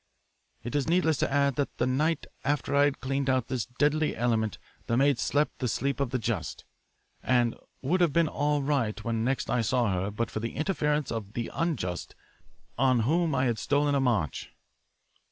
"It 0.63 0.73
is 0.75 0.89
needless 0.89 1.17
to 1.17 1.31
add 1.31 1.57
that 1.57 1.77
the 1.77 1.85
night 1.85 2.25
after 2.43 2.75
I 2.75 2.85
had 2.85 3.01
cleaned 3.01 3.29
out 3.29 3.49
this 3.49 3.67
deadly 3.67 4.15
element 4.15 4.57
the 4.87 4.97
maid 4.97 5.19
slept 5.19 5.59
the 5.59 5.67
sleep 5.67 5.99
of 5.99 6.09
the 6.09 6.17
just 6.17 6.65
and 7.21 7.55
would 7.83 8.01
have 8.01 8.11
been 8.11 8.27
all 8.27 8.63
right 8.63 9.03
when 9.03 9.23
next 9.23 9.47
I 9.51 9.61
saw 9.61 9.93
her 9.93 10.09
but 10.09 10.31
for 10.31 10.39
the 10.39 10.53
interference 10.55 11.11
of 11.11 11.33
the 11.33 11.51
unjust 11.53 12.15
on 12.79 13.01
whom 13.01 13.35
I 13.35 13.45
had 13.45 13.59
stolen 13.59 13.93
a 13.93 13.99
march." 13.99 14.49